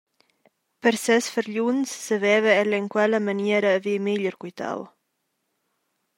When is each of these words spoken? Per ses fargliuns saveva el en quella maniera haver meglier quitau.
Per 0.85 0.93
ses 1.01 1.27
fargliuns 1.33 1.93
saveva 2.07 2.57
el 2.63 2.79
en 2.79 2.89
quella 2.97 3.21
maniera 3.29 3.75
haver 3.77 3.95
meglier 4.09 4.35
quitau. 4.45 4.87